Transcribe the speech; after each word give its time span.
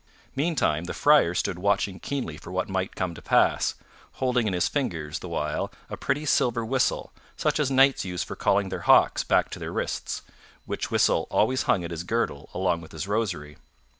Meantime, 0.35 0.85
the 0.85 0.95
Friar 0.95 1.35
stood 1.35 1.59
watching 1.59 1.99
keenly 1.99 2.35
for 2.35 2.51
what 2.51 2.67
might 2.67 2.95
come 2.95 3.13
to 3.13 3.21
pass, 3.21 3.75
holding 4.13 4.47
in 4.47 4.53
his 4.53 4.67
fingers 4.67 5.19
the 5.19 5.29
while 5.29 5.71
a 5.91 5.95
pretty 5.95 6.25
silver 6.25 6.65
whistle, 6.65 7.11
such 7.37 7.59
as 7.59 7.69
knights 7.69 8.03
use 8.03 8.23
for 8.23 8.35
calling 8.35 8.69
their 8.69 8.81
hawks 8.89 9.23
back 9.23 9.51
to 9.51 9.59
their 9.59 9.71
wrists, 9.71 10.23
which 10.65 10.89
whistle 10.89 11.27
always 11.29 11.61
hung 11.69 11.83
at 11.83 11.91
his 11.91 12.03
girdle 12.03 12.49
along 12.51 12.81
with 12.81 12.93
his 12.93 13.07
rosary. 13.07 13.57